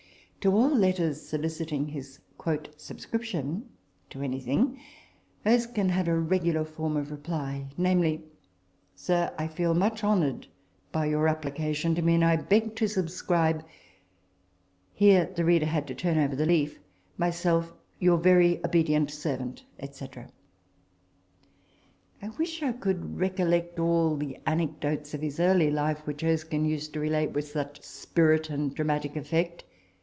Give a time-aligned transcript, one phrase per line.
[0.41, 2.17] To all letters soliciting his"
[2.77, 3.69] subscription"
[4.09, 4.79] to anything,
[5.45, 8.21] Erskine had a regular form of reply, viz.,"
[8.95, 10.47] Sir, I feel much honoured
[10.91, 13.63] by your application to me, and I beg to subscribe"
[15.03, 16.79] here the reader had to turn over the leaf"
[17.19, 20.07] myself your very ob* servant," &c.
[22.19, 26.93] I wish I could recollect all the anecdotes of his early life which Erskine used
[26.93, 29.65] to relate with such 28 RECOLLECTIONS OF THE spirit and dramatic effect.